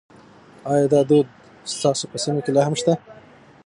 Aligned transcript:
ایا 0.71 0.85
دا 0.93 1.01
دود 1.09 1.27
ستاسو 1.75 2.05
په 2.11 2.17
سیمه 2.23 2.41
کې 2.45 2.51
لا 2.55 2.61
هم 2.67 2.75
شته؟ 2.79 2.93